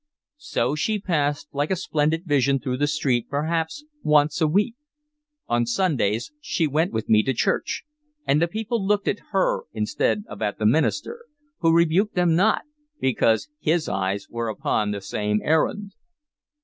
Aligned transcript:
So 0.39 0.73
she 0.73 0.97
passed 0.97 1.47
like 1.53 1.69
a 1.69 1.75
splendid 1.75 2.25
vision 2.25 2.57
through 2.57 2.77
the 2.77 2.87
street 2.87 3.27
perhaps 3.29 3.85
once 4.01 4.41
a 4.41 4.47
week. 4.47 4.73
On 5.47 5.63
Sundays 5.67 6.31
she 6.41 6.65
went 6.65 6.91
with 6.91 7.07
me 7.07 7.21
to 7.21 7.33
church, 7.35 7.83
and 8.25 8.41
the 8.41 8.47
people 8.47 8.83
looked 8.83 9.07
at 9.07 9.19
her 9.31 9.65
instead 9.73 10.23
of 10.27 10.41
at 10.41 10.57
the 10.57 10.65
minister, 10.65 11.25
who 11.59 11.71
rebuked 11.71 12.15
them 12.15 12.35
not, 12.35 12.63
because 12.99 13.49
his 13.59 13.87
eyes 13.87 14.27
were 14.27 14.49
upon 14.49 14.89
the 14.89 15.01
same 15.01 15.39
errand. 15.43 15.93